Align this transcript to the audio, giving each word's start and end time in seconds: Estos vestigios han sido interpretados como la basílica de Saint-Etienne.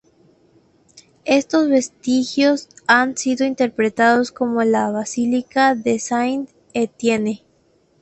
Estos 1.25 1.69
vestigios 1.69 2.69
han 2.87 3.15
sido 3.15 3.45
interpretados 3.45 4.31
como 4.31 4.63
la 4.63 4.89
basílica 4.89 5.75
de 5.75 5.99
Saint-Etienne. 5.99 7.43